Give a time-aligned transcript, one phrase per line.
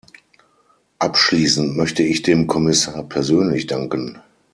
[0.97, 4.17] Abschließend möchte ich dem Kommissar persönlich danken.